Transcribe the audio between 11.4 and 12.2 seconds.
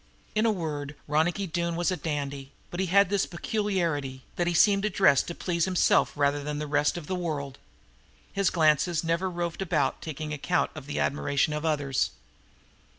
of others.